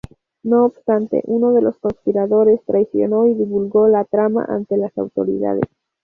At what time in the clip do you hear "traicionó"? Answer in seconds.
2.65-3.27